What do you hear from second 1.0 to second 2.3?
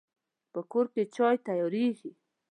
چای تیاریږي